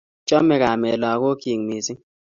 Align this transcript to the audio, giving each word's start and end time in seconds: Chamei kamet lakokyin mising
Chamei 0.27 0.59
kamet 0.63 0.99
lakokyin 1.01 1.61
mising 1.67 2.01